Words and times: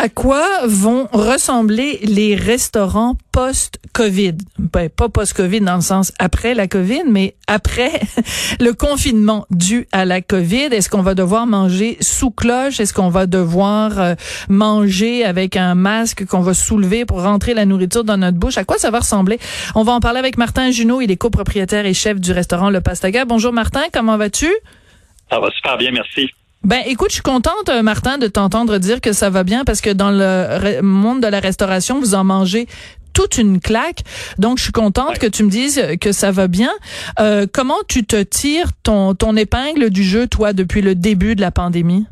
À 0.00 0.08
quoi 0.08 0.46
vont 0.64 1.08
ressembler 1.10 1.98
les 2.04 2.36
restaurants 2.36 3.16
post-COVID? 3.32 4.36
Ben, 4.56 4.88
pas 4.88 5.08
post-COVID 5.08 5.60
dans 5.62 5.74
le 5.74 5.80
sens 5.80 6.12
après 6.20 6.54
la 6.54 6.68
COVID, 6.68 7.02
mais 7.10 7.34
après 7.48 7.90
le 8.60 8.74
confinement 8.74 9.44
dû 9.50 9.88
à 9.90 10.04
la 10.04 10.20
COVID. 10.20 10.68
Est-ce 10.70 10.88
qu'on 10.88 11.02
va 11.02 11.16
devoir 11.16 11.48
manger 11.48 11.96
sous 12.00 12.30
cloche? 12.30 12.78
Est-ce 12.78 12.94
qu'on 12.94 13.08
va 13.08 13.26
devoir 13.26 13.98
euh, 13.98 14.14
manger 14.48 15.24
avec 15.24 15.56
un 15.56 15.74
masque 15.74 16.26
qu'on 16.26 16.42
va 16.42 16.54
soulever 16.54 17.04
pour 17.04 17.24
rentrer 17.24 17.52
la 17.52 17.66
nourriture 17.66 18.04
dans 18.04 18.18
notre 18.18 18.38
bouche? 18.38 18.56
À 18.56 18.62
quoi 18.62 18.78
ça 18.78 18.92
va 18.92 19.00
ressembler? 19.00 19.40
On 19.74 19.82
va 19.82 19.90
en 19.90 20.00
parler 20.00 20.20
avec 20.20 20.38
Martin 20.38 20.70
Junot. 20.70 21.00
Il 21.00 21.10
est 21.10 21.16
copropriétaire 21.16 21.86
et 21.86 21.92
chef 21.92 22.20
du 22.20 22.30
restaurant 22.30 22.70
Le 22.70 22.80
Pastaga. 22.80 23.24
Bonjour 23.24 23.52
Martin, 23.52 23.82
comment 23.92 24.16
vas-tu? 24.16 24.48
Ça 25.28 25.40
va 25.40 25.50
super 25.50 25.76
bien, 25.76 25.90
merci. 25.90 26.30
Ben, 26.64 26.82
écoute, 26.86 27.10
je 27.10 27.14
suis 27.14 27.22
contente, 27.22 27.68
euh, 27.68 27.82
Martin, 27.82 28.18
de 28.18 28.26
t'entendre 28.26 28.78
dire 28.78 29.00
que 29.00 29.12
ça 29.12 29.30
va 29.30 29.44
bien 29.44 29.64
parce 29.64 29.80
que 29.80 29.90
dans 29.90 30.10
le 30.10 30.82
monde 30.82 31.22
de 31.22 31.28
la 31.28 31.40
restauration, 31.40 32.00
vous 32.00 32.14
en 32.14 32.24
mangez 32.24 32.66
toute 33.14 33.38
une 33.38 33.60
claque. 33.60 34.02
Donc, 34.38 34.58
je 34.58 34.64
suis 34.64 34.72
contente 34.72 35.18
que 35.18 35.26
tu 35.26 35.42
me 35.42 35.50
dises 35.50 35.82
que 36.00 36.12
ça 36.12 36.30
va 36.30 36.46
bien. 36.46 36.70
Euh, 37.18 37.46
comment 37.52 37.78
tu 37.88 38.04
te 38.04 38.22
tires 38.22 38.68
ton, 38.82 39.14
ton 39.14 39.34
épingle 39.36 39.90
du 39.90 40.04
jeu, 40.04 40.28
toi, 40.28 40.52
depuis 40.52 40.82
le 40.82 40.94
début 40.94 41.34
de 41.34 41.40
la 41.40 41.50
pandémie? 41.50 42.06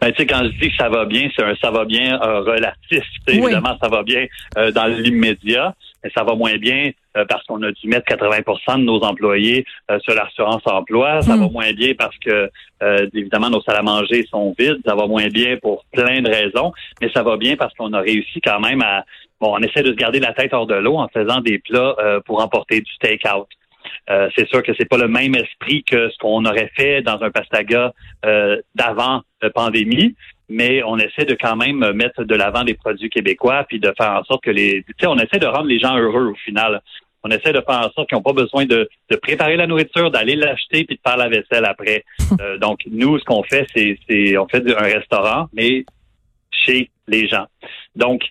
Ben, 0.00 0.12
tu 0.12 0.16
sais, 0.18 0.26
quand 0.26 0.42
je 0.44 0.58
dis 0.60 0.70
que 0.70 0.76
ça 0.78 0.88
va 0.88 1.04
bien, 1.06 1.28
c'est 1.34 1.42
un 1.42 1.54
ça 1.60 1.70
va 1.70 1.84
bien 1.84 2.20
euh, 2.22 2.40
relatif. 2.40 3.04
Évidemment, 3.26 3.76
ça 3.82 3.88
va 3.88 4.02
bien 4.02 4.26
euh, 4.58 4.70
dans 4.70 4.86
l'immédiat, 4.86 5.74
ça 6.14 6.24
va 6.24 6.34
moins 6.34 6.56
bien 6.56 6.90
euh, 7.16 7.24
parce 7.28 7.44
qu'on 7.44 7.62
a 7.62 7.72
dû 7.72 7.88
mettre 7.88 8.06
80% 8.12 8.80
de 8.80 8.84
nos 8.84 9.00
employés 9.00 9.64
sur 10.02 10.14
l'assurance 10.14 10.62
emploi. 10.66 11.22
Ça 11.22 11.36
va 11.36 11.46
hmm. 11.46 11.52
moins 11.52 11.72
bien 11.72 11.92
parce 11.96 12.16
que, 12.18 12.50
évidemment, 13.14 13.50
nos 13.50 13.62
salles 13.62 13.76
à 13.76 13.82
manger 13.82 14.24
sont 14.30 14.54
vides. 14.58 14.80
Ça 14.84 14.94
va 14.94 15.06
moins 15.06 15.28
bien 15.28 15.56
pour 15.56 15.84
plein 15.92 16.20
de 16.20 16.28
raisons, 16.28 16.72
mais 17.00 17.10
ça 17.12 17.22
va 17.22 17.36
bien 17.36 17.56
parce 17.56 17.74
qu'on 17.74 17.92
a 17.92 18.00
réussi 18.00 18.40
quand 18.40 18.60
même 18.60 18.82
à... 18.82 19.04
Bon, 19.40 19.54
on 19.54 19.58
essaie 19.58 19.82
de 19.82 19.90
se 19.90 19.96
garder 19.96 20.20
la 20.20 20.32
tête 20.32 20.52
hors 20.52 20.66
de 20.66 20.74
l'eau 20.74 20.96
en 20.96 21.08
faisant 21.08 21.40
des 21.40 21.58
plats 21.58 21.96
pour 22.24 22.42
emporter 22.42 22.80
du 22.80 22.92
take-out. 23.00 23.48
Euh, 24.10 24.28
c'est 24.36 24.48
sûr 24.48 24.62
que 24.62 24.72
c'est 24.78 24.88
pas 24.88 24.98
le 24.98 25.08
même 25.08 25.34
esprit 25.34 25.82
que 25.84 26.10
ce 26.10 26.18
qu'on 26.18 26.44
aurait 26.44 26.70
fait 26.76 27.02
dans 27.02 27.22
un 27.22 27.30
pastaga 27.30 27.92
euh, 28.24 28.60
d'avant 28.74 29.22
la 29.42 29.50
pandémie, 29.50 30.14
mais 30.48 30.82
on 30.84 30.98
essaie 30.98 31.24
de 31.24 31.34
quand 31.34 31.56
même 31.56 31.92
mettre 31.92 32.24
de 32.24 32.34
l'avant 32.34 32.64
des 32.64 32.74
produits 32.74 33.10
québécois 33.10 33.64
puis 33.68 33.80
de 33.80 33.92
faire 33.96 34.12
en 34.12 34.24
sorte 34.24 34.44
que 34.44 34.50
les, 34.50 34.84
tu 34.86 34.94
sais, 35.00 35.06
on 35.06 35.16
essaie 35.16 35.38
de 35.38 35.46
rendre 35.46 35.66
les 35.66 35.78
gens 35.78 35.96
heureux 35.96 36.26
au 36.26 36.34
final. 36.34 36.82
On 37.22 37.30
essaie 37.30 37.52
de 37.52 37.62
faire 37.66 37.78
en 37.78 37.90
sorte 37.92 38.08
qu'ils 38.08 38.16
n'ont 38.16 38.22
pas 38.22 38.34
besoin 38.34 38.66
de, 38.66 38.88
de, 39.10 39.16
préparer 39.16 39.56
la 39.56 39.66
nourriture, 39.66 40.10
d'aller 40.10 40.36
l'acheter 40.36 40.84
puis 40.84 40.96
de 40.96 41.00
faire 41.06 41.16
la 41.16 41.28
vaisselle 41.28 41.64
après. 41.64 42.04
Euh, 42.40 42.58
donc 42.58 42.80
nous, 42.90 43.16
ce 43.20 43.24
qu'on 43.24 43.44
fait, 43.44 43.64
c'est, 43.76 43.96
c'est 44.08 44.36
on 44.36 44.48
fait 44.48 44.68
un 44.76 44.82
restaurant, 44.82 45.46
mais 45.52 45.84
chez 46.50 46.90
les 47.06 47.28
gens. 47.28 47.46
Donc 47.94 48.22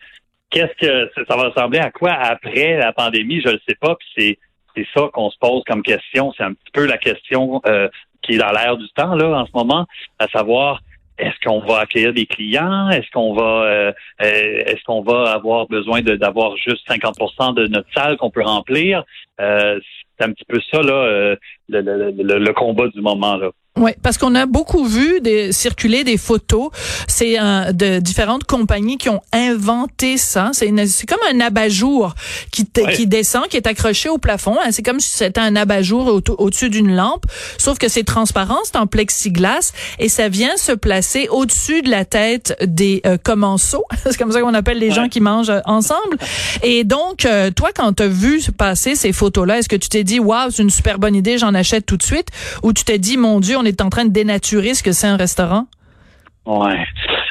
qu'est-ce 0.50 0.76
que 0.86 1.10
ça 1.26 1.38
va 1.38 1.50
ressembler 1.50 1.80
à 1.80 1.90
quoi 1.90 2.12
après 2.12 2.76
la 2.78 2.92
pandémie? 2.92 3.42
Je 3.42 3.50
ne 3.50 3.58
sais 3.66 3.76
pas. 3.80 3.96
Puis 3.96 4.08
c'est 4.18 4.40
c'est 4.76 4.88
ça 4.94 5.10
qu'on 5.14 5.30
se 5.30 5.38
pose 5.38 5.64
comme 5.66 5.84
question. 5.84 6.34
C'est 6.36 6.44
un 6.44 6.54
petit 6.54 6.72
peu 6.74 6.86
la 6.86 6.98
question 6.98 7.62
euh, 7.66 7.88
qui 8.22 8.34
est 8.34 8.38
dans 8.38 8.52
l'air 8.52 8.78
du 8.78 8.90
temps 8.90 9.16
là 9.16 9.40
en 9.40 9.46
ce 9.46 9.52
moment, 9.54 9.86
à 10.20 10.28
savoir 10.28 10.82
est-ce 11.18 11.36
qu'on 11.46 11.60
va 11.60 11.80
accueillir 11.80 12.14
des 12.14 12.26
clients? 12.26 12.90
Est-ce 12.90 13.10
qu'on 13.12 13.34
va 13.34 13.64
euh, 13.64 13.92
euh, 14.22 14.64
est-ce 14.66 14.84
qu'on 14.84 15.02
va 15.02 15.32
avoir 15.32 15.68
besoin 15.68 16.02
d'avoir 16.02 16.58
juste 16.58 16.88
50% 16.90 17.54
de 17.56 17.68
notre 17.68 17.92
salle 17.94 18.18
qu'on 18.18 18.32
peut 18.32 18.44
remplir? 18.44 19.04
c'est 19.38 20.26
un 20.26 20.32
petit 20.32 20.46
peu 20.46 20.60
ça 20.72 20.82
là, 20.82 21.36
le, 21.70 21.82
le, 21.82 22.40
le, 22.40 22.54
combat 22.54 22.88
du 22.88 23.02
moment 23.02 23.36
là. 23.36 23.50
Oui, 23.76 23.92
parce 24.04 24.20
qu'on 24.20 24.36
a 24.36 24.46
beaucoup 24.46 24.86
vu 24.86 25.20
des, 25.22 25.52
circuler 25.52 26.04
des 26.04 26.18
photos. 26.18 26.70
C'est 27.08 27.38
de 27.38 28.00
différentes 28.00 28.44
compagnies 28.44 28.98
qui 28.98 29.10
ont 29.10 29.22
inventé 29.32 30.18
ça. 30.18 30.52
C'est 30.54 30.70
comme 31.08 31.20
un 31.32 31.40
abat-jour 31.40 32.14
qui, 32.52 32.68
qui 32.94 33.08
descend, 33.08 33.48
qui 33.48 33.58
est 33.58 33.66
accroché 33.66 34.10
au 34.10 34.20
plafond. 34.20 34.58
Hein. 34.62 34.70
C'est 34.72 34.84
comme 34.84 35.00
si 35.00 35.10
c'était 35.10 35.42
un 35.42 35.56
abat-jour 35.56 36.22
au-dessus 36.38 36.70
d'une 36.70 36.96
lampe, 36.96 37.26
sauf 37.58 37.78
que 37.78 37.88
c'est 37.88 38.04
transparent, 38.04 38.60
c'est 38.64 38.78
en 38.78 38.88
plexiglas 38.88 39.74
et 40.00 40.10
ça 40.10 40.30
vient 40.30 40.56
se 40.58 40.72
placer 40.72 41.28
au-dessus 41.30 41.82
de 41.82 41.90
la 41.90 42.06
tête 42.06 42.56
des 42.64 43.02
euh, 43.06 43.18
commensaux. 43.18 43.84
c'est 44.04 44.18
comme 44.18 44.32
ça 44.32 44.42
qu'on 44.42 44.54
appelle 44.54 44.80
les 44.80 44.92
gens 44.92 45.10
qui 45.10 45.20
mangent 45.20 45.50
euh, 45.50 45.62
ensemble. 45.66 46.18
Et 46.62 46.84
donc, 46.84 47.26
euh, 47.26 47.52
toi, 47.52 47.70
quand 47.76 47.94
tu 47.94 48.04
as 48.04 48.08
vu 48.08 48.42
passer 48.58 48.96
ces 48.96 49.14
photos-là, 49.14 49.60
est-ce 49.60 49.70
que 49.70 49.76
tu 49.76 49.90
t'es 49.90 50.04
dit, 50.04 50.20
waouh, 50.20 50.52
c'est 50.52 50.62
une 50.62 50.70
super 50.70 51.00
bonne 51.00 51.16
idée, 51.16 51.38
j'en 51.38 51.54
achète 51.54 51.86
tout 51.86 51.98
de 51.98 52.04
suite, 52.04 52.28
ou 52.62 52.74
tu 52.74 52.84
t'es 52.84 53.00
dit, 53.00 53.18
mon 53.18 53.40
Dieu, 53.40 53.58
on 53.64 53.66
est 53.66 53.82
en 53.82 53.90
train 53.90 54.06
de 54.06 54.12
dénaturer 54.12 54.74
ce 54.74 54.84
que 54.84 54.92
c'est 54.92 55.08
un 55.08 55.18
restaurant? 55.18 55.68
Oui. 56.46 56.74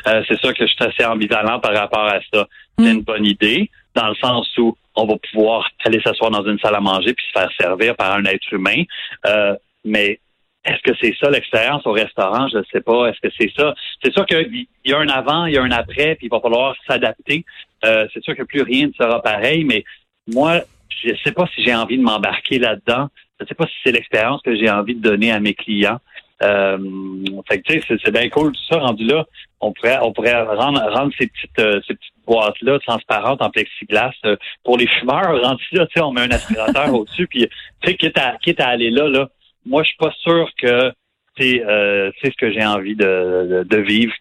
Euh, 0.09 0.22
c'est 0.26 0.38
sûr 0.41 0.54
que 0.54 0.66
je 0.66 0.72
suis 0.72 0.84
assez 0.84 1.04
ambivalent 1.04 1.60
par 1.60 1.75
rapport 1.75 2.06
à 2.06 2.19
ça. 2.32 2.47
C'est 2.78 2.84
hmm. 2.84 2.97
une 2.97 3.03
bonne 3.03 3.26
idée, 3.26 3.70
dans 3.94 4.09
le 4.09 4.15
sens 4.15 4.48
où 4.59 4.76
on 4.97 5.06
va 5.06 5.15
pouvoir 5.31 5.69
aller 5.84 6.00
s'asseoir 6.03 6.31
dans 6.31 6.44
une 6.44 6.59
salle 6.59 6.75
à 6.75 6.81
manger 6.81 7.15
puis 7.15 7.25
se 7.26 7.38
faire 7.38 7.50
servir 7.60 7.94
par 7.97 8.12
un 8.12 8.25
être 8.25 8.53
humain. 8.53 8.82
Euh, 9.26 9.54
mais 9.84 10.19
est-ce 10.65 10.81
que 10.82 10.97
c'est 11.00 11.15
ça 11.20 11.28
l'expérience 11.31 11.87
au 11.87 11.93
restaurant? 11.93 12.49
Je 12.49 12.59
ne 12.59 12.64
sais 12.72 12.81
pas. 12.81 13.09
Est-ce 13.09 13.20
que 13.20 13.34
c'est 13.38 13.53
ça? 13.56 13.75
C'est 14.03 14.12
sûr 14.12 14.25
qu'il 14.26 14.66
y 14.84 14.93
a 14.93 14.99
un 14.99 15.09
avant, 15.09 15.47
il 15.47 15.54
y 15.54 15.59
a 15.59 15.62
un 15.62 15.70
après, 15.70 16.14
puis 16.14 16.26
il 16.26 16.31
va 16.31 16.41
falloir 16.41 16.75
s'adapter. 16.87 17.44
Euh, 17.84 18.06
c'est 18.14 18.22
sûr 18.22 18.37
que 18.37 18.44
plus 18.44 18.62
rien 18.62 18.87
ne 18.87 18.93
sera 18.93 19.20
pareil, 19.22 19.64
mais 19.64 19.84
moi, 20.32 20.60
je 21.03 21.10
ne 21.10 21.16
sais 21.25 21.32
pas 21.32 21.47
si 21.54 21.64
j'ai 21.64 21.75
envie 21.75 21.99
de 21.99 22.03
m'embarquer 22.03 22.59
là-dedans. 22.59 23.09
Je 23.38 23.44
ne 23.44 23.49
sais 23.49 23.54
pas 23.54 23.66
si 23.66 23.75
c'est 23.84 23.93
l'expérience 23.93 24.41
que 24.43 24.54
j'ai 24.56 24.70
envie 24.70 24.94
de 24.94 25.03
donner 25.03 25.32
à 25.32 25.41
mes 25.41 25.54
clients. 25.54 25.99
Euh, 26.42 26.78
fait 27.48 27.62
tu 27.62 27.80
sais, 27.80 27.97
c'est 28.04 28.10
bien 28.10 28.28
cool 28.28 28.53
tout 28.53 28.64
ça 28.69 28.78
rendu 28.78 29.04
là. 29.04 29.25
On 29.60 29.72
pourrait, 29.72 29.98
on 30.03 30.12
pourrait 30.12 30.42
rendre, 30.42 30.80
rendre 30.91 31.12
ces 31.19 31.28
petites, 31.28 31.58
euh, 31.60 31.80
ces 31.86 31.94
petites 31.94 32.14
boîtes 32.26 32.60
là 32.62 32.78
transparentes 32.80 33.42
en 33.42 33.50
plexiglas 33.50 34.12
euh, 34.25 34.36
pour 34.64 34.76
les 34.76 34.86
fumeurs. 34.86 35.41
Rendu 35.42 35.64
là, 35.72 35.86
tu 35.86 35.92
sais, 35.94 36.00
on 36.00 36.12
met 36.12 36.22
un 36.22 36.31
aspirateur 36.31 36.92
au-dessus, 36.94 37.26
puis 37.28 37.47
tu 37.81 37.91
sais, 37.91 37.97
quitte 37.97 38.19
à, 38.19 38.36
quitte 38.42 38.60
à 38.60 38.69
aller 38.69 38.91
là, 38.91 39.08
là. 39.08 39.28
Moi, 39.64 39.82
je 39.84 39.88
suis 39.88 39.97
pas 39.98 40.12
sûr 40.22 40.48
que 40.60 40.92
c'est, 41.38 41.64
euh, 41.64 42.10
c'est 42.20 42.32
ce 42.32 42.36
que 42.36 42.52
j'ai 42.52 42.64
envie 42.64 42.97
de, 42.97 43.64
de, 43.64 43.66
de 43.69 43.76
vivre. 43.78 44.12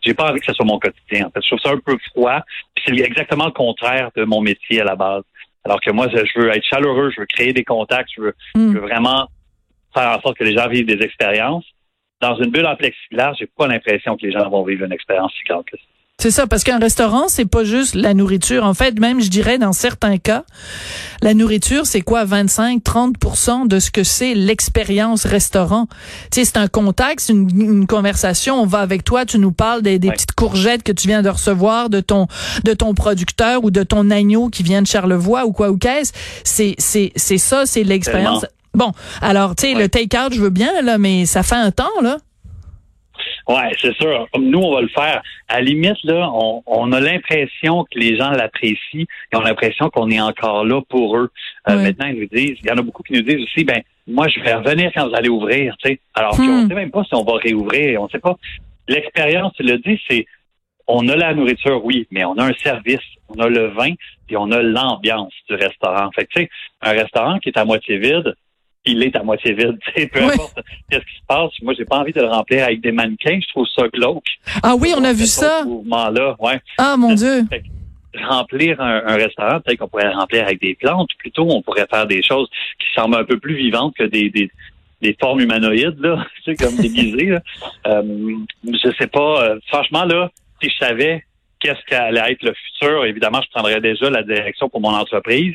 J'ai 0.00 0.14
pas 0.14 0.30
envie 0.30 0.40
que 0.40 0.46
ce 0.46 0.54
soit 0.54 0.64
mon 0.64 0.78
quotidien. 0.78 1.26
En 1.26 1.30
fait, 1.30 1.42
je 1.42 1.48
trouve 1.48 1.60
ça 1.60 1.70
un 1.70 1.78
peu 1.78 1.96
froid. 2.10 2.40
Puis 2.74 2.84
c'est 2.86 3.04
exactement 3.04 3.44
le 3.44 3.52
contraire 3.52 4.10
de 4.16 4.24
mon 4.24 4.40
métier 4.40 4.80
à 4.80 4.84
la 4.84 4.96
base. 4.96 5.22
Alors 5.64 5.80
que 5.80 5.90
moi, 5.90 6.08
je 6.08 6.40
veux 6.40 6.50
être 6.50 6.64
chaleureux, 6.64 7.10
je 7.14 7.20
veux 7.20 7.26
créer 7.26 7.52
des 7.52 7.62
contacts, 7.62 8.10
je 8.16 8.22
veux, 8.22 8.34
je 8.56 8.60
veux 8.60 8.80
mm. 8.80 8.86
vraiment 8.86 9.28
faire 9.94 10.16
en 10.16 10.20
sorte 10.20 10.36
que 10.38 10.44
les 10.44 10.56
gens 10.56 10.68
vivent 10.68 10.86
des 10.86 11.04
expériences. 11.04 11.64
Dans 12.20 12.36
une 12.36 12.50
bulle 12.50 12.66
en 12.66 12.76
plexiglas, 12.76 13.34
j'ai 13.38 13.46
pas 13.46 13.66
l'impression 13.66 14.16
que 14.16 14.24
les 14.24 14.32
gens 14.32 14.48
vont 14.48 14.64
vivre 14.64 14.84
une 14.84 14.92
expérience 14.92 15.32
si 15.36 15.44
grande 15.44 15.64
que 15.64 15.76
ça. 15.76 15.82
C'est 16.22 16.30
ça, 16.30 16.46
parce 16.46 16.62
qu'un 16.62 16.78
restaurant, 16.78 17.26
c'est 17.26 17.50
pas 17.50 17.64
juste 17.64 17.96
la 17.96 18.14
nourriture. 18.14 18.64
En 18.64 18.74
fait, 18.74 18.96
même, 19.00 19.20
je 19.20 19.28
dirais, 19.28 19.58
dans 19.58 19.72
certains 19.72 20.18
cas, 20.18 20.44
la 21.20 21.34
nourriture, 21.34 21.84
c'est 21.84 22.00
quoi, 22.00 22.24
25, 22.24 22.84
30 22.84 23.66
de 23.66 23.80
ce 23.80 23.90
que 23.90 24.04
c'est 24.04 24.34
l'expérience 24.34 25.24
restaurant? 25.24 25.88
Tu 26.30 26.38
sais, 26.38 26.44
c'est 26.44 26.58
un 26.58 26.68
contact, 26.68 27.18
c'est 27.18 27.32
une, 27.32 27.88
conversation. 27.88 28.62
On 28.62 28.66
va 28.66 28.78
avec 28.78 29.02
toi, 29.02 29.24
tu 29.24 29.40
nous 29.40 29.50
parles 29.50 29.82
des, 29.82 29.98
petites 29.98 30.30
courgettes 30.30 30.84
que 30.84 30.92
tu 30.92 31.08
viens 31.08 31.22
de 31.22 31.28
recevoir 31.28 31.90
de 31.90 31.98
ton, 31.98 32.28
de 32.62 32.72
ton 32.72 32.94
producteur 32.94 33.64
ou 33.64 33.72
de 33.72 33.82
ton 33.82 34.08
agneau 34.12 34.48
qui 34.48 34.62
vient 34.62 34.82
de 34.82 34.86
Charlevoix 34.86 35.44
ou 35.44 35.50
quoi 35.50 35.70
ou 35.70 35.76
qu'est-ce. 35.76 36.12
C'est, 36.44 36.76
c'est, 36.78 37.10
c'est 37.16 37.38
ça, 37.38 37.66
c'est 37.66 37.82
l'expérience. 37.82 38.46
Bon, 38.74 38.92
alors, 39.20 39.54
tu 39.54 39.66
sais, 39.66 39.74
le 39.74 39.88
take-out, 39.88 40.32
je 40.32 40.40
veux 40.40 40.50
bien, 40.50 40.82
là, 40.82 40.98
mais 40.98 41.26
ça 41.26 41.42
fait 41.42 41.56
un 41.56 41.70
temps, 41.70 42.00
là. 42.02 42.16
Ouais, 43.48 43.70
c'est 43.78 43.94
sûr. 43.96 44.28
Nous, 44.38 44.58
on 44.58 44.74
va 44.74 44.80
le 44.80 44.88
faire. 44.88 45.22
À 45.48 45.56
la 45.56 45.62
limite, 45.62 46.02
là, 46.04 46.30
on, 46.32 46.92
a 46.92 47.00
l'impression 47.00 47.84
que 47.84 47.98
les 47.98 48.16
gens 48.16 48.30
l'apprécient 48.30 49.02
et 49.02 49.36
on 49.36 49.40
a 49.40 49.48
l'impression 49.48 49.90
qu'on 49.90 50.10
est 50.10 50.20
encore 50.20 50.64
là 50.64 50.80
pour 50.88 51.16
eux. 51.16 51.30
Euh, 51.68 51.76
maintenant, 51.76 52.06
ils 52.06 52.20
nous 52.20 52.28
disent, 52.32 52.58
il 52.62 52.66
y 52.66 52.70
en 52.70 52.78
a 52.78 52.82
beaucoup 52.82 53.02
qui 53.02 53.14
nous 53.14 53.22
disent 53.22 53.42
aussi, 53.42 53.64
ben, 53.64 53.82
moi, 54.06 54.28
je 54.28 54.40
vais 54.40 54.54
revenir 54.54 54.90
quand 54.94 55.08
vous 55.08 55.14
allez 55.14 55.28
ouvrir, 55.28 55.76
tu 55.78 55.90
sais. 55.90 56.00
Alors 56.14 56.36
qu'on 56.36 56.42
ne 56.42 56.64
hmm. 56.64 56.68
sait 56.68 56.74
même 56.74 56.90
pas 56.90 57.04
si 57.04 57.14
on 57.14 57.24
va 57.24 57.34
réouvrir, 57.34 58.00
on 58.00 58.04
ne 58.04 58.10
sait 58.10 58.18
pas. 58.18 58.36
L'expérience, 58.88 59.52
tu 59.54 59.62
l'as 59.64 59.78
dit, 59.78 60.00
c'est, 60.08 60.26
on 60.86 61.08
a 61.08 61.16
la 61.16 61.34
nourriture, 61.34 61.84
oui, 61.84 62.06
mais 62.10 62.24
on 62.24 62.34
a 62.34 62.44
un 62.44 62.54
service, 62.54 63.00
on 63.28 63.40
a 63.40 63.48
le 63.48 63.68
vin, 63.68 63.92
et 64.28 64.36
on 64.36 64.50
a 64.50 64.62
l'ambiance 64.62 65.32
du 65.48 65.54
restaurant. 65.54 66.10
Fait 66.12 66.24
que, 66.24 66.32
tu 66.32 66.42
sais, 66.42 66.50
un 66.80 66.92
restaurant 66.92 67.38
qui 67.38 67.50
est 67.50 67.58
à 67.58 67.64
moitié 67.64 67.98
vide, 67.98 68.34
il 68.84 69.02
est 69.02 69.14
à 69.16 69.22
moitié 69.22 69.52
vide. 69.52 69.78
Peu 70.12 70.22
importe 70.22 70.58
qu'est-ce 70.90 71.04
qui 71.04 71.18
se 71.18 71.26
passe, 71.26 71.50
moi, 71.62 71.74
j'ai 71.76 71.84
pas 71.84 71.98
envie 71.98 72.12
de 72.12 72.20
le 72.20 72.28
remplir 72.28 72.64
avec 72.64 72.80
des 72.80 72.92
mannequins. 72.92 73.38
Je 73.40 73.48
trouve 73.48 73.66
ça 73.74 73.88
glauque. 73.88 74.26
Ah 74.62 74.74
oui, 74.78 74.92
on 74.96 75.04
a 75.04 75.12
vu 75.12 75.26
ça. 75.26 75.64
Mouvement-là, 75.64 76.36
ouais. 76.40 76.60
Ah 76.78 76.96
mon 76.96 77.14
Dieu. 77.14 77.44
remplir 78.28 78.80
un, 78.80 79.14
restaurant, 79.14 79.60
peut-être 79.60 79.78
qu'on 79.78 79.88
pourrait 79.88 80.10
le 80.10 80.16
remplir 80.16 80.44
avec 80.44 80.60
des 80.60 80.74
plantes. 80.74 81.10
Plutôt, 81.18 81.46
on 81.48 81.62
pourrait 81.62 81.86
faire 81.88 82.06
des 82.06 82.22
choses 82.22 82.48
qui 82.78 82.86
semblent 82.94 83.16
un 83.16 83.24
peu 83.24 83.38
plus 83.38 83.54
vivantes 83.54 83.94
que 83.96 84.04
des, 84.04 84.30
des, 84.30 84.50
des 85.00 85.16
formes 85.20 85.40
humanoïdes, 85.40 85.98
là, 86.00 86.26
tu 86.44 86.54
sais, 86.54 86.64
comme 86.64 86.76
déguisées. 86.76 87.26
Là. 87.26 87.40
Euh, 87.86 88.36
je 88.64 88.92
sais 88.96 89.08
pas. 89.08 89.42
Euh, 89.42 89.58
franchement, 89.66 90.04
là, 90.04 90.30
si 90.62 90.70
je 90.70 90.76
savais 90.76 91.24
qu'est-ce 91.58 91.84
qu'allait 91.88 92.32
être 92.32 92.42
le 92.42 92.54
futur, 92.54 93.04
évidemment, 93.04 93.40
je 93.42 93.50
prendrais 93.50 93.80
déjà 93.80 94.08
la 94.10 94.22
direction 94.22 94.68
pour 94.68 94.80
mon 94.80 94.94
entreprise. 94.94 95.54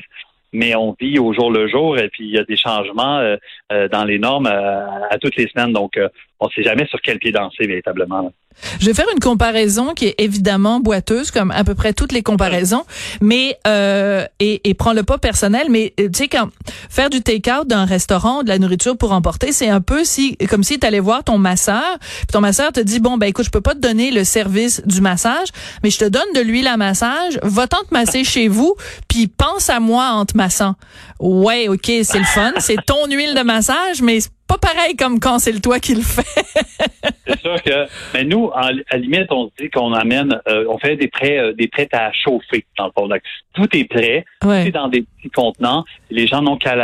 Mais 0.53 0.75
on 0.75 0.95
vit 0.99 1.19
au 1.19 1.33
jour 1.33 1.51
le 1.51 1.67
jour 1.67 1.97
et 1.97 2.09
puis 2.09 2.25
il 2.25 2.31
y 2.31 2.39
a 2.39 2.43
des 2.43 2.55
changements 2.55 3.35
dans 3.69 4.05
les 4.05 4.19
normes 4.19 4.47
à 4.47 5.17
toutes 5.21 5.35
les 5.35 5.47
semaines. 5.47 5.73
Donc, 5.73 5.99
on 6.39 6.47
ne 6.47 6.51
sait 6.51 6.63
jamais 6.63 6.85
sur 6.87 7.01
quel 7.01 7.19
pied 7.19 7.31
danser 7.31 7.67
véritablement. 7.67 8.31
Je 8.79 8.85
vais 8.85 8.93
faire 8.93 9.07
une 9.13 9.19
comparaison 9.19 9.93
qui 9.93 10.05
est 10.05 10.15
évidemment 10.17 10.79
boiteuse, 10.79 11.31
comme 11.31 11.51
à 11.51 11.63
peu 11.63 11.75
près 11.75 11.93
toutes 11.93 12.11
les 12.11 12.23
comparaisons, 12.23 12.85
mais 13.21 13.57
euh, 13.67 14.25
et, 14.39 14.69
et 14.69 14.73
prends-le 14.73 15.03
pas 15.03 15.17
personnel, 15.17 15.67
mais 15.69 15.93
euh, 15.99 16.09
tu 16.09 16.23
sais 16.23 16.27
quand 16.27 16.49
faire 16.89 17.09
du 17.09 17.21
take-out 17.21 17.67
d'un 17.67 17.85
restaurant, 17.85 18.43
de 18.43 18.49
la 18.49 18.59
nourriture 18.59 18.97
pour 18.97 19.11
emporter, 19.11 19.51
c'est 19.51 19.69
un 19.69 19.81
peu 19.81 20.03
si 20.03 20.37
comme 20.49 20.63
si 20.63 20.79
tu 20.79 20.87
allais 20.87 20.99
voir 20.99 21.23
ton 21.23 21.37
masseur, 21.37 21.97
puis 21.99 22.27
ton 22.31 22.41
masseur 22.41 22.71
te 22.71 22.79
dit 22.79 22.99
bon 22.99 23.17
ben 23.17 23.27
écoute, 23.27 23.45
je 23.45 23.51
peux 23.51 23.61
pas 23.61 23.75
te 23.75 23.79
donner 23.79 24.11
le 24.11 24.23
service 24.23 24.81
du 24.85 25.01
massage, 25.01 25.47
mais 25.83 25.89
je 25.89 25.99
te 25.99 26.05
donne 26.05 26.33
de 26.35 26.41
l'huile 26.41 26.67
à 26.67 26.77
massage, 26.77 27.39
va-t'en 27.43 27.83
te 27.83 27.93
masser 27.93 28.23
chez 28.23 28.47
vous, 28.47 28.75
puis 29.07 29.27
pense 29.27 29.69
à 29.69 29.79
moi 29.79 30.09
en 30.09 30.25
te 30.25 30.35
massant. 30.35 30.75
Ouais, 31.19 31.67
OK, 31.67 31.91
c'est 32.03 32.19
le 32.19 32.25
fun, 32.25 32.53
c'est 32.59 32.77
ton 32.85 33.05
huile 33.07 33.33
de 33.35 33.41
massage, 33.41 34.01
mais 34.01 34.19
pas 34.47 34.57
pareil 34.57 34.95
comme 34.95 35.19
quand 35.19 35.39
c'est 35.39 35.51
le 35.51 35.59
toi 35.59 35.79
qui 35.79 35.93
le 35.93 36.01
fait. 36.01 36.25
c'est 37.27 37.39
sûr 37.41 37.61
que, 37.61 37.85
mais 38.13 38.23
nous, 38.23 38.49
à 38.53 38.71
la 38.71 38.97
limite, 38.97 39.31
on 39.31 39.47
se 39.47 39.63
dit 39.63 39.69
qu'on 39.69 39.93
amène, 39.93 40.39
euh, 40.47 40.65
on 40.69 40.77
fait 40.77 40.95
des 40.95 41.07
prêts, 41.07 41.37
euh, 41.37 41.53
des 41.53 41.67
prêts 41.67 41.89
à 41.91 42.11
chauffer 42.13 42.65
dans 42.77 42.85
le 42.85 42.91
fond. 42.95 43.09
tout 43.53 43.77
est 43.77 43.83
prêt, 43.85 44.25
tout 44.41 44.51
est 44.51 44.71
dans 44.71 44.87
des 44.87 45.01
petits 45.01 45.29
contenants. 45.29 45.83
Les 46.09 46.27
gens 46.27 46.41
n'ont 46.41 46.57
qu'à, 46.57 46.75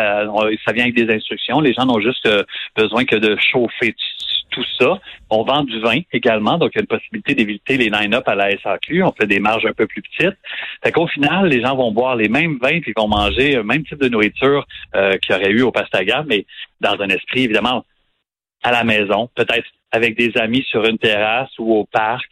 ça 0.65 0.71
vient 0.74 0.83
avec 0.83 0.95
des 0.95 1.13
instructions. 1.13 1.62
Les 1.62 1.74
gens 1.74 1.86
n'ont 1.86 2.01
juste 2.01 2.25
euh, 2.25 2.44
besoin 2.75 3.06
que 3.06 3.15
de 3.15 3.38
chauffer 3.39 3.94
tout 3.94 4.12
ça. 4.79 5.00
On 5.29 5.44
vend 5.44 5.63
du 5.63 5.79
vin 5.79 6.00
également, 6.11 6.57
donc 6.57 6.71
il 6.73 6.77
y 6.77 6.79
a 6.79 6.81
une 6.81 6.88
possibilité 6.88 7.35
d'éviter 7.35 7.77
les 7.77 7.89
line-up 7.89 8.27
à 8.27 8.35
la 8.35 8.51
SAQ. 8.57 9.03
On 9.03 9.11
fait 9.11 9.27
des 9.27 9.39
marges 9.39 9.65
un 9.65 9.73
peu 9.73 9.88
plus 9.88 10.01
petites. 10.01 10.38
Fait 10.83 10.91
qu'au 10.91 11.07
final, 11.07 11.47
les 11.47 11.61
gens 11.61 11.75
vont 11.75 11.91
boire 11.91 12.15
les 12.15 12.29
mêmes 12.29 12.57
vins 12.61 12.79
puis 12.81 12.94
vont 12.95 13.07
manger 13.07 13.55
le 13.55 13.63
même 13.63 13.83
type 13.83 14.00
de 14.00 14.09
nourriture 14.09 14.65
euh, 14.95 15.17
qu'il 15.17 15.35
y 15.35 15.39
aurait 15.39 15.51
eu 15.51 15.61
au 15.61 15.71
Pastaga, 15.71 16.23
mais 16.27 16.45
dans 16.81 17.00
un 17.00 17.09
esprit 17.09 17.44
évidemment 17.44 17.85
à 18.63 18.71
la 18.71 18.83
maison, 18.83 19.29
peut-être 19.35 19.67
avec 19.91 20.17
des 20.17 20.35
amis 20.38 20.65
sur 20.69 20.85
une 20.85 20.97
terrasse 20.97 21.51
ou 21.59 21.73
au 21.75 21.85
parc. 21.85 22.29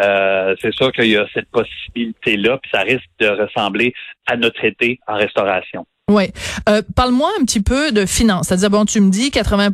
Euh, 0.00 0.56
c'est 0.60 0.74
sûr 0.74 0.90
qu'il 0.92 1.06
y 1.06 1.16
a 1.16 1.26
cette 1.32 1.48
possibilité-là, 1.50 2.58
puis 2.58 2.70
ça 2.72 2.80
risque 2.80 3.08
de 3.20 3.28
ressembler 3.28 3.94
à 4.26 4.36
notre 4.36 4.64
été 4.64 4.98
en 5.06 5.14
restauration. 5.14 5.86
Oui. 6.10 6.32
Euh, 6.68 6.82
Parle-moi 6.94 7.30
un 7.40 7.44
petit 7.46 7.62
peu 7.62 7.90
de 7.90 8.04
finances. 8.04 8.48
C'est-à-dire, 8.48 8.68
bon, 8.68 8.84
tu 8.84 9.00
me 9.00 9.08
dis 9.08 9.30
80 9.30 9.70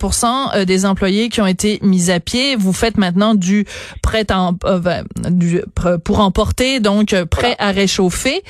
euh, 0.54 0.64
des 0.64 0.86
employés 0.86 1.28
qui 1.28 1.40
ont 1.40 1.46
été 1.46 1.80
mis 1.82 2.08
à 2.12 2.20
pied. 2.20 2.54
Vous 2.54 2.72
faites 2.72 2.98
maintenant 2.98 3.34
du 3.34 3.66
prêt 4.00 4.24
en, 4.30 4.54
euh, 4.64 5.02
du, 5.28 5.60
pour 6.04 6.20
emporter, 6.20 6.78
donc 6.78 7.14
euh, 7.14 7.26
prêt 7.26 7.56
à 7.58 7.72
réchauffer. 7.72 8.44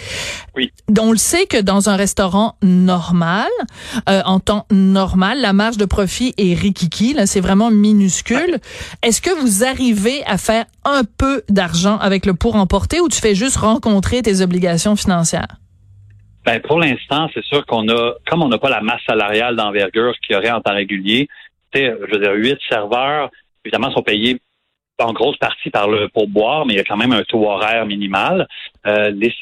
Oui. 0.54 0.70
On 1.00 1.10
le 1.10 1.16
sait 1.16 1.46
que 1.46 1.56
dans 1.56 1.88
un 1.88 1.96
restaurant 1.96 2.56
normal, 2.62 3.48
en 4.06 4.40
temps 4.40 4.66
normal, 4.70 5.40
la 5.40 5.54
marge 5.54 5.78
de 5.78 5.86
profit 5.86 6.34
est 6.36 6.52
rikiki. 6.52 7.14
Là, 7.14 7.26
c'est 7.26 7.40
vraiment 7.40 7.70
minuscule. 7.70 8.58
Est-ce 9.02 9.22
que 9.22 9.30
vous 9.40 9.64
arrivez 9.64 10.22
à 10.26 10.36
faire 10.36 10.66
un 10.84 11.02
peu 11.16 11.44
d'argent 11.48 11.96
avec 11.96 12.26
le 12.26 12.34
pour 12.34 12.56
emporter 12.56 13.00
ou 13.00 13.08
tu 13.08 13.20
fais 13.20 13.34
juste 13.34 13.56
rencontrer 13.56 14.20
tes 14.20 14.42
obligations 14.42 14.96
financières? 14.96 15.59
Ben, 16.44 16.60
pour 16.60 16.78
l'instant, 16.78 17.28
c'est 17.34 17.44
sûr 17.44 17.66
qu'on 17.66 17.88
a, 17.88 18.14
comme 18.26 18.42
on 18.42 18.48
n'a 18.48 18.58
pas 18.58 18.70
la 18.70 18.80
masse 18.80 19.02
salariale 19.06 19.56
d'envergure 19.56 20.14
qu'il 20.20 20.34
y 20.34 20.38
aurait 20.38 20.50
en 20.50 20.60
temps 20.60 20.74
régulier, 20.74 21.28
je 21.74 22.12
veux 22.12 22.18
dire, 22.18 22.32
huit 22.32 22.58
serveurs, 22.68 23.30
évidemment, 23.64 23.92
sont 23.92 24.02
payés 24.02 24.40
en 24.98 25.12
grosse 25.12 25.36
partie 25.38 25.70
par 25.70 25.88
le 25.88 26.08
pourboire, 26.08 26.66
mais 26.66 26.74
il 26.74 26.76
y 26.76 26.80
a 26.80 26.84
quand 26.84 26.96
même 26.96 27.12
un 27.12 27.22
taux 27.22 27.46
horaire 27.46 27.86
minimal. 27.86 28.46
Euh, 28.86 29.10
les, 29.10 29.32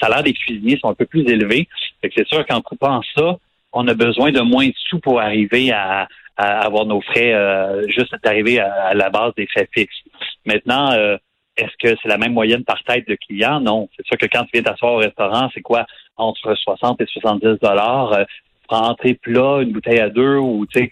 salaires 0.00 0.22
des 0.22 0.32
cuisiniers 0.32 0.78
sont 0.78 0.88
un 0.88 0.94
peu 0.94 1.06
plus 1.06 1.22
élevés. 1.28 1.68
C'est 2.02 2.26
sûr 2.26 2.46
qu'en 2.46 2.60
coupant 2.60 3.00
ça, 3.16 3.36
on 3.72 3.86
a 3.88 3.94
besoin 3.94 4.30
de 4.30 4.40
moins 4.40 4.68
de 4.68 4.74
sous 4.88 5.00
pour 5.00 5.20
arriver 5.20 5.72
à, 5.72 6.08
avoir 6.36 6.84
nos 6.84 7.00
frais, 7.00 7.32
euh, 7.32 7.82
juste 7.88 8.14
d'arriver 8.22 8.60
à, 8.60 8.92
la 8.94 9.08
base 9.10 9.32
des 9.36 9.46
frais 9.46 9.68
fixes. 9.72 9.96
Maintenant, 10.44 10.92
euh, 10.92 11.16
est-ce 11.56 11.76
que 11.78 11.96
c'est 12.02 12.08
la 12.08 12.18
même 12.18 12.32
moyenne 12.32 12.64
par 12.64 12.82
tête 12.84 13.08
de 13.08 13.14
client? 13.14 13.60
Non. 13.60 13.88
C'est 13.96 14.06
sûr 14.06 14.16
que 14.18 14.26
quand 14.26 14.44
tu 14.44 14.50
viens 14.54 14.62
t'asseoir 14.62 14.94
au 14.94 14.98
restaurant, 14.98 15.48
c'est 15.54 15.62
quoi? 15.62 15.86
Entre 16.16 16.54
60 16.54 17.00
et 17.00 17.06
70 17.06 17.58
dollars. 17.60 18.12
Euh, 18.12 18.24
pour 18.68 18.82
entrer 18.82 19.14
plat, 19.14 19.60
une 19.62 19.72
bouteille 19.72 20.00
à 20.00 20.10
deux 20.10 20.38
ou, 20.38 20.66
tu 20.66 20.80
sais, 20.80 20.90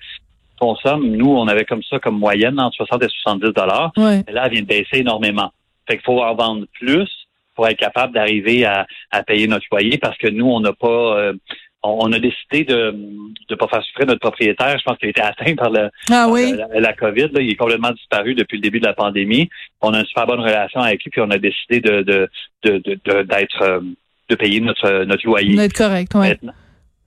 consomme. 0.61 1.06
Nous, 1.08 1.28
on 1.28 1.49
avait 1.49 1.64
comme 1.64 1.82
ça 1.82 1.99
comme 1.99 2.19
moyenne 2.19 2.61
entre 2.61 2.76
60 2.76 3.02
et 3.02 3.08
70 3.08 3.52
dollars. 3.52 3.93
Ouais. 3.96 4.22
Là, 4.28 4.44
elle 4.46 4.52
vient 4.52 4.62
de 4.62 4.66
baisser 4.66 4.99
énormément. 4.99 5.52
Fait 5.88 5.96
qu'il 5.96 6.05
faut 6.05 6.22
en 6.22 6.34
vendre 6.34 6.67
plus 6.75 7.10
pour 7.55 7.69
être 7.69 7.78
capable 7.78 8.14
d'arriver 8.14 8.64
à, 8.64 8.87
payer 9.26 9.46
notre 9.46 9.67
loyer 9.70 9.99
parce 9.99 10.17
que 10.19 10.28
nous, 10.28 10.46
on 10.46 10.60
n'a 10.60 10.72
pas... 10.72 11.19
Euh, 11.19 11.32
on, 11.84 12.12
a 12.12 12.19
décidé 12.19 12.64
de 12.64 12.96
ne 13.50 13.56
pas 13.56 13.69
faire 13.69 13.82
souffrir 13.84 14.06
notre 14.06 14.20
propriétaire. 14.20 14.78
Je 14.78 14.84
pense 14.84 14.96
qu'il 14.98 15.08
a 15.08 15.10
été 15.10 15.20
atteint 15.20 15.54
par, 15.54 15.70
le, 15.70 15.90
ah 16.10 16.28
la, 16.72 16.92
COVID. 16.94 17.28
Là. 17.32 17.40
Il 17.40 17.52
est 17.52 17.56
complètement 17.56 17.90
disparu 17.90 18.34
depuis 18.34 18.56
le 18.56 18.62
début 18.62 18.81
de 18.81 18.86
la 18.86 18.94
pandémie. 18.94 19.48
On 19.81 19.92
a 19.92 20.00
une 20.00 20.06
super 20.06 20.26
bonne 20.26 20.40
relation 20.40 20.81
avec 20.81 21.04
lui, 21.04 21.10
puis 21.10 21.20
on 21.20 21.31
a 21.31 21.38
décidé 21.38 21.81
de 21.81 22.28
d'être 22.64 23.62
euh, 23.62 23.81
de, 24.31 24.34
payer 24.34 24.60
notre 24.60 25.04
notre 25.04 25.26
loyer. 25.26 25.56
D'être 25.56 25.76
correct, 25.76 26.12
oui. 26.14 26.28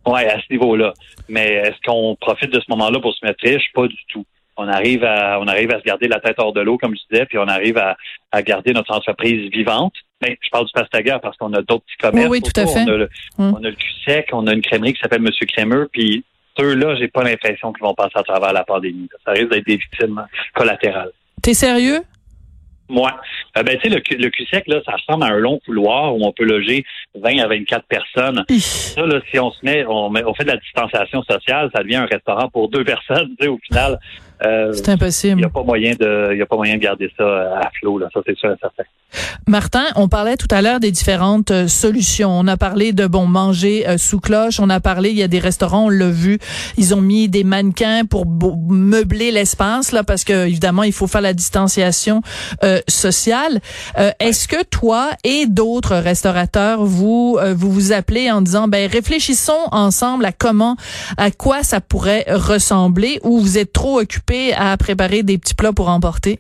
Oui, 0.06 0.24
à 0.24 0.40
ce 0.40 0.54
niveau-là. 0.54 0.94
Mais 1.28 1.48
est-ce 1.48 1.82
qu'on 1.86 2.16
profite 2.16 2.52
de 2.52 2.60
ce 2.60 2.66
moment-là 2.70 3.00
pour 3.00 3.14
se 3.14 3.26
mettre 3.26 3.44
riche? 3.44 3.72
Pas 3.74 3.88
du 3.88 3.98
tout. 4.10 4.26
On 4.56 4.68
arrive 4.68 5.04
à 5.04 5.40
on 5.42 5.48
arrive 5.48 5.74
à 5.74 5.80
se 5.80 5.84
garder 5.84 6.08
la 6.08 6.20
tête 6.20 6.36
hors 6.38 6.54
de 6.54 6.62
l'eau, 6.62 6.78
comme 6.78 6.96
je 6.96 7.02
disais, 7.12 7.26
puis 7.26 7.38
on 7.40 7.48
arrive 7.48 7.78
à, 7.78 7.98
à 8.32 8.42
garder 8.42 8.74
notre 8.74 8.96
entreprise 8.96 9.52
vivante. 9.52 9.94
Mais 10.22 10.38
je 10.42 10.50
parle 10.50 10.66
du 10.66 10.72
Pastaga 10.74 11.20
parce 11.20 11.38
qu'on 11.38 11.54
a 11.54 11.62
d'autres 11.62 11.86
petits 11.86 11.98
commerces. 12.00 12.30
Oui, 12.30 12.42
tout 12.42 12.60
à 12.60 12.66
fait. 12.66 12.84
On 12.86 12.88
a, 12.88 12.98
le, 12.98 13.10
hum. 13.38 13.56
on 13.60 13.64
a 13.64 13.70
le 13.70 13.76
cul-sec, 13.76 14.30
on 14.34 14.48
a 14.48 14.54
une 14.54 14.62
crèmerie 14.62 14.94
qui 14.94 15.00
s'appelle 15.00 15.22
Monsieur 15.22 15.46
Crémeux, 15.46 15.90
puis 15.92 16.24
ceux-là, 16.58 16.96
j'ai 16.96 17.08
pas 17.08 17.24
l'impression 17.24 17.72
qu'ils 17.72 17.84
vont 17.84 17.94
passer 17.94 18.16
à 18.16 18.24
travers 18.24 18.52
la 18.52 18.64
pandémie. 18.64 19.10
Ça 19.26 19.32
risque 19.32 19.50
d'être 19.52 19.68
des 19.68 19.78
victimes 19.78 20.26
collatérales. 20.56 21.12
T'es 21.42 21.54
sérieux? 21.54 22.02
Moi, 22.90 23.12
euh, 23.58 23.64
ben 23.64 23.78
tu 23.78 23.90
sais 23.90 23.90
le, 23.90 24.02
le 24.18 24.30
cul-sec 24.30 24.64
là, 24.68 24.80
ça 24.86 24.94
ressemble 24.94 25.26
à 25.26 25.28
un 25.28 25.38
long 25.38 25.60
couloir 25.66 26.16
où 26.16 26.26
on 26.26 26.32
peut 26.32 26.46
loger 26.46 26.86
20 27.16 27.40
à 27.40 27.48
24 27.48 27.86
personnes. 27.86 28.46
Ça 28.60 29.06
là, 29.06 29.20
si 29.30 29.38
on 29.40 29.52
se 29.52 29.58
met, 29.66 29.86
on, 29.86 30.10
met, 30.10 30.24
on 30.24 30.34
fait 30.34 30.46
de 30.46 30.52
la 30.52 30.58
distanciation 30.58 31.22
sociale, 31.24 31.70
ça 31.76 31.84
devient 31.84 31.98
un 31.98 32.06
restaurant 32.06 32.48
pour 32.50 32.70
deux 32.70 32.84
personnes. 32.86 33.36
Tu 33.38 33.46
sais, 33.46 33.48
au 33.50 33.58
final, 33.58 34.00
euh, 34.46 34.72
c'est 34.72 34.90
impossible. 34.90 35.34
Il 35.34 35.44
n'y 35.44 35.46
a 35.46 35.50
pas 35.50 35.64
moyen 35.64 35.96
de, 36.00 36.30
il 36.32 36.38
y 36.38 36.42
a 36.42 36.46
pas 36.46 36.56
moyen 36.56 36.76
de 36.76 36.82
garder 36.82 37.12
ça 37.18 37.60
à 37.60 37.70
flot 37.72 37.98
là. 38.00 38.08
Ça 38.14 38.22
c'est 38.26 38.38
sûr 38.38 38.52
et 38.52 38.58
certain. 38.62 38.84
Martin, 39.48 39.86
on 39.96 40.10
parlait 40.10 40.36
tout 40.36 40.48
à 40.52 40.62
l'heure 40.62 40.82
des 40.82 40.92
différentes 40.92 41.52
euh, 41.52 41.68
solutions. 41.70 42.38
On 42.38 42.48
a 42.48 42.58
parlé 42.58 42.92
de 42.92 43.08
bon 43.08 43.26
manger 43.26 43.88
euh, 43.88 43.98
sous 43.98 44.20
cloche. 44.20 44.60
On 44.60 44.70
a 44.70 44.82
parlé, 44.82 45.12
il 45.12 45.18
y 45.18 45.24
a 45.24 45.30
des 45.30 45.40
restaurants, 45.40 45.86
on 45.86 45.90
l'a 45.90 46.10
vu, 46.10 46.38
ils 46.78 46.94
ont 46.94 47.02
mis 47.02 47.30
des 47.30 47.46
mannequins 47.46 48.04
pour 48.04 48.26
meubler 48.28 49.32
l'espace 49.32 49.94
là, 49.94 50.04
parce 50.04 50.26
que 50.26 50.48
évidemment 50.48 50.84
il 50.84 50.92
faut 50.92 51.08
faire 51.08 51.22
la 51.22 51.34
distanciation 51.34 52.22
euh, 52.64 52.82
sociale. 52.88 53.62
Est-ce 54.20 54.48
que 54.48 54.64
toi 54.64 55.12
et 55.24 55.46
d'autres 55.48 55.96
restaurateurs 55.96 56.84
vous 56.84 57.40
vous 57.56 57.72
vous 57.72 57.92
appelez 57.92 58.30
en 58.32 58.42
disant 58.42 58.68
ben 58.68 58.90
réfléchissons 58.90 59.54
ensemble 59.72 60.26
à 60.26 60.32
comment, 60.32 60.76
à 61.18 61.32
quoi 61.32 61.64
ça 61.64 61.82
pourrait 61.82 62.26
ressembler, 62.30 63.20
ou 63.24 63.40
vous 63.40 63.58
êtes 63.58 63.74
trop 63.74 64.00
occupés 64.00 64.54
à 64.54 64.76
préparer 64.78 65.24
des 65.24 65.38
petits 65.38 65.56
plats 65.56 65.74
pour 65.74 65.90
emporter? 65.90 66.40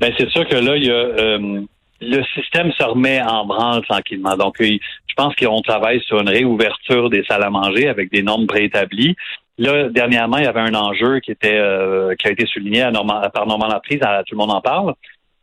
Ben 0.00 0.12
c'est 0.18 0.28
sûr 0.30 0.46
que 0.46 0.56
là, 0.56 0.76
il 0.76 0.84
y 0.84 0.90
a 0.90 0.94
euh, 0.94 1.62
le 2.00 2.22
système 2.34 2.72
se 2.72 2.82
remet 2.82 3.22
en 3.22 3.46
branle 3.46 3.82
tranquillement. 3.86 4.36
Donc, 4.36 4.56
je 4.60 5.14
pense 5.16 5.34
qu'on 5.36 5.60
travaille 5.62 6.00
sur 6.02 6.20
une 6.20 6.28
réouverture 6.28 7.08
des 7.08 7.24
salles 7.24 7.42
à 7.42 7.50
manger 7.50 7.88
avec 7.88 8.10
des 8.12 8.22
normes 8.22 8.46
préétablies. 8.46 9.16
Là, 9.58 9.88
dernièrement, 9.88 10.36
il 10.36 10.44
y 10.44 10.48
avait 10.48 10.60
un 10.60 10.74
enjeu 10.74 11.20
qui 11.20 11.30
était 11.30 11.56
euh, 11.56 12.14
qui 12.16 12.28
a 12.28 12.30
été 12.30 12.44
souligné 12.46 12.82
à 12.82 12.92
par 13.32 13.46
Normand 13.46 13.68
Laprise, 13.68 14.00
tout 14.26 14.34
le 14.34 14.38
monde 14.38 14.50
en 14.50 14.60
parle, 14.60 14.94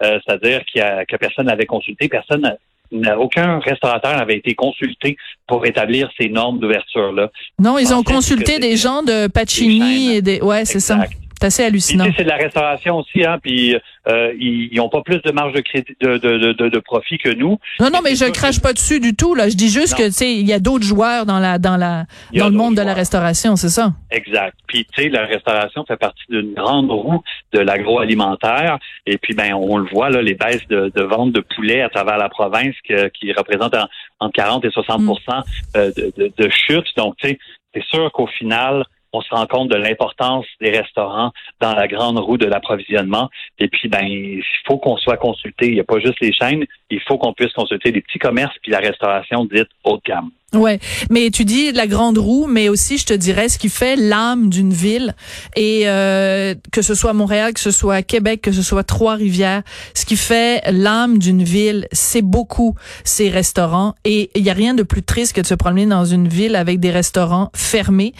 euh, 0.03 0.19
c'est-à-dire 0.23 0.61
a, 0.77 1.05
que 1.05 1.15
personne 1.15 1.47
n'avait 1.47 1.65
consulté, 1.65 2.07
personne 2.07 2.55
aucun 3.17 3.59
restaurateur 3.59 4.15
n'avait 4.15 4.37
été 4.37 4.53
consulté 4.53 5.17
pour 5.47 5.65
établir 5.65 6.09
ces 6.19 6.29
normes 6.29 6.59
d'ouverture 6.59 7.11
là. 7.11 7.31
Non, 7.57 7.79
ils 7.79 7.91
ont 7.91 8.03
consulté 8.03 8.59
des 8.59 8.75
gens 8.77 9.01
de 9.01 9.25
Pacini 9.27 10.15
et 10.15 10.21
des 10.21 10.41
ouais, 10.41 10.65
c'est 10.65 10.79
ça. 10.79 10.99
C'est 11.43 11.47
assez 11.47 11.63
hallucinant. 11.65 12.05
C'est 12.15 12.23
de 12.23 12.29
la 12.29 12.37
restauration 12.37 12.99
aussi, 12.99 13.25
hein, 13.25 13.37
puis 13.41 13.75
euh, 14.07 14.33
ils 14.39 14.75
n'ont 14.77 14.87
pas 14.87 15.01
plus 15.01 15.21
de 15.21 15.31
marge 15.31 15.51
de 15.51 15.59
crédit, 15.59 15.93
de, 15.99 16.17
de, 16.17 16.53
de, 16.53 16.69
de, 16.69 16.79
profit 16.79 17.17
que 17.17 17.33
nous. 17.33 17.59
Non, 17.81 17.89
non, 17.91 17.99
mais 18.01 18.15
je 18.15 18.31
crache 18.31 18.61
pas 18.61 18.71
dessus 18.71 19.01
du 19.01 19.13
tout. 19.13 19.35
Là, 19.35 19.49
je 19.49 19.55
dis 19.55 19.67
juste 19.67 19.97
que 19.97 20.05
tu 20.05 20.11
sais, 20.13 20.33
il 20.33 20.47
y 20.47 20.53
a 20.53 20.59
d'autres 20.59 20.85
joueurs 20.85 21.25
dans 21.25 21.39
la 21.39 21.59
dans 21.59 21.75
la 21.75 22.05
dans 22.33 22.47
le 22.47 22.55
monde 22.55 22.75
de 22.75 22.81
la 22.81 22.93
restauration, 22.93 23.57
c'est 23.57 23.69
ça? 23.69 23.91
Exact. 24.09 24.55
Puis 24.67 24.85
tu 24.85 25.03
sais, 25.03 25.09
la 25.09 25.25
restauration 25.25 25.83
fait 25.85 25.97
partie 25.97 26.23
d'une 26.29 26.53
grande 26.53 26.89
roue 26.89 27.21
de 27.51 27.59
l'agroalimentaire. 27.59 28.79
Et 29.05 29.17
puis 29.17 29.33
ben, 29.33 29.53
on 29.53 29.77
le 29.77 29.89
voit 29.91 30.09
là, 30.09 30.21
les 30.21 30.35
baisses 30.35 30.65
de, 30.69 30.93
de 30.95 31.03
vente 31.03 31.33
de 31.33 31.41
poulet 31.41 31.81
à 31.81 31.89
travers 31.89 32.17
la 32.17 32.29
province 32.29 32.75
qui 32.85 33.33
représentent 33.33 33.75
entre 34.21 34.33
40 34.33 34.63
et 34.63 34.69
60 34.69 35.01
mm. 35.01 35.13
euh, 35.75 35.91
de, 35.97 36.13
de, 36.17 36.31
de 36.37 36.49
chute. 36.49 36.87
Donc 36.95 37.15
tu 37.17 37.27
sais, 37.27 37.39
c'est 37.73 37.83
sûr 37.83 38.09
qu'au 38.13 38.27
final 38.27 38.85
on 39.13 39.21
se 39.21 39.29
rend 39.29 39.45
compte 39.45 39.69
de 39.69 39.75
l'importance 39.75 40.45
des 40.59 40.71
restaurants 40.71 41.31
dans 41.61 41.73
la 41.73 41.87
grande 41.87 42.17
roue 42.17 42.37
de 42.37 42.47
l'approvisionnement. 42.47 43.29
Et 43.59 43.67
puis, 43.67 43.87
ben, 43.87 44.03
il 44.03 44.43
faut 44.65 44.77
qu'on 44.77 44.97
soit 44.97 45.17
consulté. 45.17 45.67
Il 45.67 45.75
n'y 45.75 45.79
a 45.79 45.85
pas 45.85 45.99
juste 45.99 46.19
les 46.19 46.33
chaînes. 46.33 46.65
Il 46.89 46.99
faut 47.01 47.17
qu'on 47.17 47.33
puisse 47.33 47.53
consulter 47.53 47.91
les 47.91 48.01
petits 48.01 48.19
commerces 48.19 48.55
puis 48.61 48.71
la 48.71 48.79
restauration 48.79 49.45
dite 49.45 49.69
haut 49.83 49.97
de 49.97 50.01
gamme. 50.05 50.31
Ouais, 50.53 50.79
mais 51.09 51.31
tu 51.31 51.45
dis 51.45 51.71
la 51.71 51.87
grande 51.87 52.19
roue, 52.19 52.45
mais 52.45 52.69
aussi 52.69 52.99
je 52.99 53.05
te 53.05 53.13
dirais 53.13 53.49
ce 53.49 53.57
qui 53.57 53.69
fait 53.69 53.95
l'âme 53.95 54.49
d'une 54.49 54.71
ville. 54.71 55.15
Et 55.55 55.83
euh, 55.85 56.53
que 56.71 56.83
ce 56.83 56.93
soit 56.93 57.13
Montréal, 57.13 57.53
que 57.53 57.59
ce 57.59 57.71
soit 57.71 58.03
Québec, 58.03 58.41
que 58.41 58.51
ce 58.51 58.61
soit 58.61 58.83
Trois-Rivières, 58.83 59.63
ce 59.95 60.05
qui 60.05 60.15
fait 60.15 60.61
l'âme 60.71 61.17
d'une 61.17 61.43
ville, 61.43 61.87
c'est 61.91 62.21
beaucoup 62.21 62.75
ces 63.03 63.29
restaurants. 63.29 63.95
Et 64.05 64.29
il 64.35 64.43
y 64.43 64.51
a 64.51 64.53
rien 64.53 64.75
de 64.75 64.83
plus 64.83 65.01
triste 65.01 65.33
que 65.33 65.41
de 65.41 65.47
se 65.47 65.55
promener 65.55 65.87
dans 65.87 66.05
une 66.05 66.27
ville 66.27 66.55
avec 66.55 66.79
des 66.79 66.91
restaurants 66.91 67.49
fermés. 67.55 68.13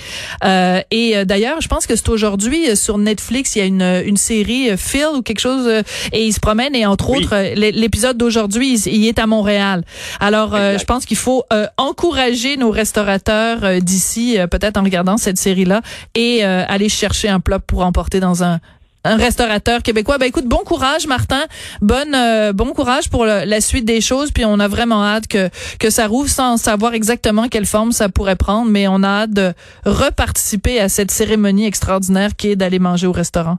Euh, 0.44 0.82
et 0.90 1.16
euh, 1.16 1.26
d'ailleurs, 1.26 1.62
je 1.62 1.68
pense 1.68 1.86
que 1.86 1.96
c'est 1.96 2.10
aujourd'hui 2.10 2.68
euh, 2.70 2.76
sur 2.76 2.98
Netflix, 2.98 3.56
il 3.56 3.60
y 3.60 3.62
a 3.62 3.66
une 3.66 3.84
une 3.84 4.18
série 4.18 4.70
Phil 4.78 5.08
ou 5.16 5.22
quelque 5.22 5.40
chose 5.40 5.70
et 6.12 6.26
il 6.26 6.34
se 6.34 6.40
promène. 6.40 6.74
Et 6.74 6.88
entre 6.88 7.12
autres 7.12 7.36
l'épisode 7.56 8.18
d'aujourd'hui, 8.18 8.80
il, 8.80 9.06
est 9.06 9.20
à 9.20 9.28
Montréal. 9.28 9.84
Alors 10.20 10.56
je 10.56 10.84
pense 10.86 11.06
qu'il 11.06 11.18
faut 11.18 11.44
encourager 11.78 12.23
nos 12.58 12.72
restaurateurs 12.72 13.64
euh, 13.64 13.80
d'ici, 13.80 14.38
euh, 14.38 14.48
peut-être 14.48 14.78
en 14.78 14.84
regardant 14.84 15.18
cette 15.18 15.38
série-là, 15.38 15.82
et 16.16 16.44
euh, 16.44 16.64
aller 16.68 16.90
chercher 16.90 17.30
un 17.30 17.40
plat 17.40 17.60
pour 17.60 17.86
emporter 17.86 18.20
dans 18.20 18.44
un 18.44 18.60
un 19.06 19.18
restaurateur 19.18 19.84
québécois. 19.84 20.18
Ben 20.18 20.28
écoute, 20.28 20.46
bon 20.46 20.64
courage 20.66 21.08
Martin, 21.08 21.44
bonne 21.82 22.16
bon 22.54 22.72
courage 22.72 23.10
pour 23.10 23.26
la 23.26 23.60
suite 23.60 23.84
des 23.84 24.00
choses. 24.00 24.32
Puis 24.32 24.46
on 24.46 24.62
a 24.62 24.70
vraiment 24.70 25.04
hâte 25.04 25.28
que 25.28 25.50
que 25.78 25.90
ça 25.90 26.08
rouvre 26.08 26.30
sans 26.30 26.56
savoir 26.56 26.94
exactement 26.94 27.50
quelle 27.50 27.66
forme 27.66 27.92
ça 27.92 28.08
pourrait 28.08 28.38
prendre, 28.38 28.72
mais 28.72 28.88
on 28.88 29.04
a 29.04 29.10
hâte 29.24 29.32
de 29.32 29.52
reparticiper 29.84 30.80
à 30.80 30.88
cette 30.88 31.12
cérémonie 31.12 31.66
extraordinaire 31.66 32.34
qui 32.38 32.52
est 32.52 32.56
d'aller 32.56 32.80
manger 32.80 33.08
au 33.08 33.12
restaurant. 33.12 33.58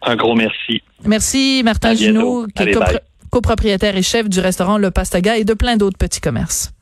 Un 0.00 0.16
gros 0.16 0.34
merci. 0.34 0.80
Merci 1.04 1.60
Martin 1.62 1.92
Junot, 1.92 2.46
qui 2.56 2.62
est 2.62 2.74
copropriétaire 3.30 3.94
et 3.94 4.02
chef 4.02 4.26
du 4.26 4.40
restaurant 4.40 4.78
Le 4.78 4.90
Pastaga 4.90 5.36
et 5.36 5.44
de 5.44 5.52
plein 5.52 5.76
d'autres 5.76 5.98
petits 5.98 6.22
commerces. 6.22 6.72